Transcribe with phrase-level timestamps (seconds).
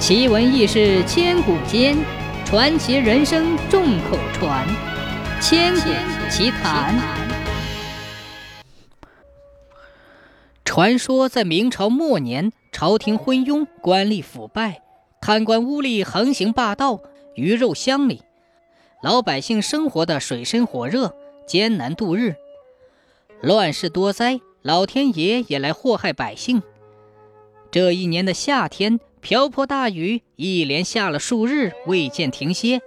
[0.00, 1.94] 奇闻异事千古间，
[2.46, 4.66] 传奇人生众口传。
[5.42, 5.90] 千古
[6.30, 6.98] 奇谈。
[10.64, 14.80] 传说在明朝末年，朝廷昏庸，官吏腐败，
[15.20, 17.02] 贪官污吏横行霸道，
[17.34, 18.22] 鱼肉乡里，
[19.02, 21.14] 老百姓生活的水深火热，
[21.46, 22.36] 艰难度日。
[23.42, 26.62] 乱世多灾，老天爷也来祸害百姓。
[27.70, 28.98] 这一年的夏天。
[29.20, 32.80] 瓢泼大雨一连下了数日，未见停歇。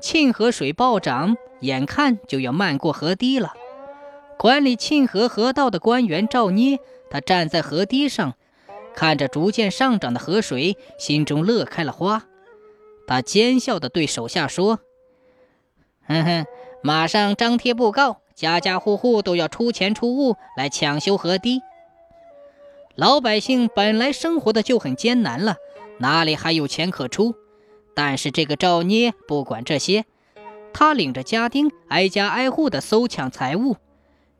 [0.00, 3.52] 沁河水暴涨，眼看就要漫过河堤了。
[4.38, 6.78] 管理沁河河道的官员赵捏，
[7.10, 8.34] 他站在河堤上，
[8.94, 12.24] 看着逐渐上涨的河水，心中乐开了花。
[13.06, 14.80] 他奸笑地对手下说
[16.08, 16.46] ：“哼哼，
[16.82, 21.60] 马上张贴布告，家家户户都要出钱出物来抢修河堤。”
[23.00, 25.56] 老百姓本来生活的就很艰难了，
[26.00, 27.34] 哪里还有钱可出？
[27.94, 30.04] 但是这个赵捏不管这些，
[30.74, 33.78] 他领着家丁挨家挨户的搜抢财物，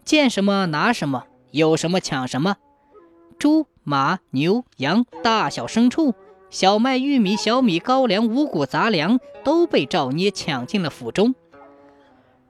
[0.05, 2.56] 见什么拿什么，有什么抢什么。
[3.38, 6.12] 猪、马、牛、羊，大小牲畜，
[6.50, 11.34] 小麦、玉米、小米、高粱、五谷杂粮都被赵捏抢进了府中。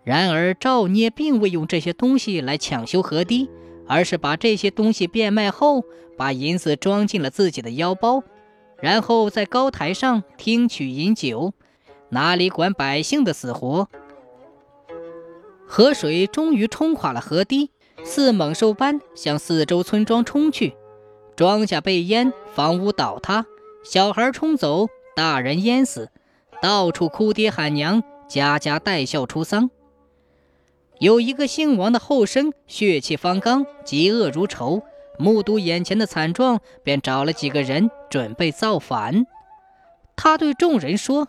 [0.03, 3.49] 然而赵捏并未用这些东西来抢修河堤。
[3.91, 5.83] 而是把这些东西变卖后，
[6.17, 8.23] 把银子装进了自己的腰包，
[8.81, 11.53] 然后在高台上听曲饮酒，
[12.11, 13.89] 哪里管百姓的死活？
[15.67, 17.71] 河水终于冲垮了河堤，
[18.05, 20.75] 似猛兽般向四周村庄冲去，
[21.35, 23.45] 庄稼被淹，房屋倒塌，
[23.83, 26.11] 小孩冲走，大人淹死，
[26.63, 29.69] 到处哭爹喊娘，家家带孝出丧。
[31.01, 34.83] 有一个姓王的后生，血气方刚，嫉恶如仇，
[35.19, 39.27] 目睹眼前的惨状，便找了几个人准备造反。
[40.15, 41.29] 他对众人说：“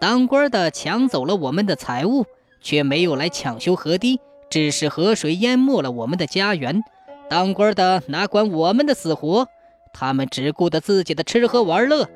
[0.00, 2.26] 当官的抢走了我们的财物，
[2.60, 4.18] 却没有来抢修河堤，
[4.50, 6.82] 致使河水淹没了我们的家园。
[7.30, 9.46] 当官的哪管我们的死活？
[9.92, 12.08] 他们只顾得自己的吃喝玩乐，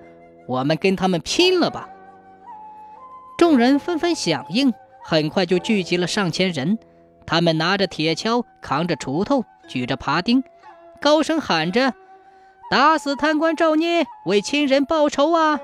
[0.48, 1.88] 我们跟他们拼了吧！”
[3.38, 4.74] 众人纷纷响应。
[5.08, 6.80] 很快就聚集了上千人，
[7.26, 10.42] 他们拿着铁锹，扛着锄头，举着耙钉，
[11.00, 11.94] 高声喊着
[12.72, 15.60] ：“打死贪官赵捏，为亲人报仇啊！”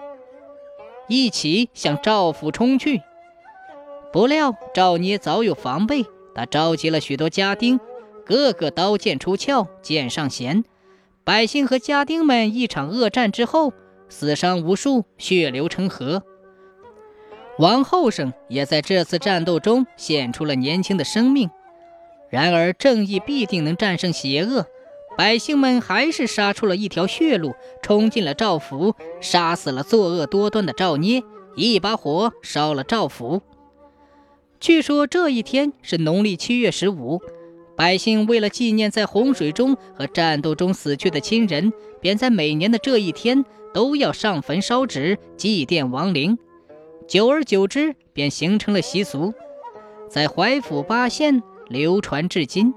[1.08, 3.02] 一起向赵府冲去。
[4.12, 7.80] 不料赵捏早有防备，他召集了许多家丁，
[8.24, 10.62] 个个刀剑出鞘，剑上弦。
[11.24, 13.72] 百姓和家丁们一场恶战之后，
[14.08, 16.22] 死伤无数，血流成河。
[17.58, 21.50] 王后生也在这次战斗中献出了年轻的生命。
[22.30, 24.66] 然而，正义必定能战胜邪恶。
[25.18, 27.52] 百姓们还是杀出了一条血路，
[27.82, 31.22] 冲进了赵府，杀死了作恶多端的赵捏，
[31.54, 33.42] 一把火烧了赵府。
[34.58, 37.20] 据说这一天是农历七月十五，
[37.76, 41.70] 百姓为了纪念在洪水中和战斗中死去的亲人，
[42.00, 46.38] 便在每年的这一天都要上坟烧纸，祭奠亡灵。
[47.12, 49.34] 久而久之，便形成了习俗，
[50.08, 52.72] 在淮府八县流传至今。